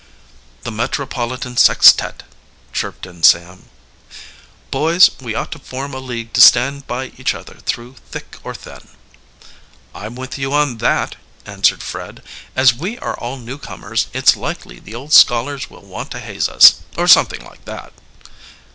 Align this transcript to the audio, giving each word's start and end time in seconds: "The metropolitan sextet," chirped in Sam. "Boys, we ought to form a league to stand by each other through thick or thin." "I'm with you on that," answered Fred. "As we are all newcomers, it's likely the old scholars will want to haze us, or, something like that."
"The 0.63 0.71
metropolitan 0.71 1.57
sextet," 1.57 2.23
chirped 2.73 3.05
in 3.05 3.21
Sam. 3.21 3.69
"Boys, 4.71 5.11
we 5.21 5.35
ought 5.35 5.51
to 5.51 5.59
form 5.59 5.93
a 5.93 5.99
league 5.99 6.33
to 6.33 6.41
stand 6.41 6.87
by 6.87 7.11
each 7.19 7.35
other 7.35 7.53
through 7.67 7.97
thick 8.09 8.37
or 8.43 8.55
thin." 8.55 8.87
"I'm 9.93 10.15
with 10.15 10.39
you 10.39 10.53
on 10.53 10.79
that," 10.79 11.17
answered 11.45 11.83
Fred. 11.83 12.23
"As 12.55 12.73
we 12.73 12.97
are 12.97 13.13
all 13.19 13.37
newcomers, 13.37 14.07
it's 14.11 14.35
likely 14.35 14.79
the 14.79 14.95
old 14.95 15.13
scholars 15.13 15.69
will 15.69 15.83
want 15.85 16.09
to 16.13 16.19
haze 16.19 16.49
us, 16.49 16.79
or, 16.97 17.07
something 17.07 17.45
like 17.45 17.65
that." 17.65 17.93